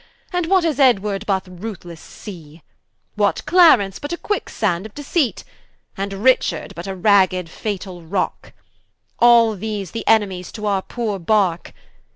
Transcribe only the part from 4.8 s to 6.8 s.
of Deceit? And Richard,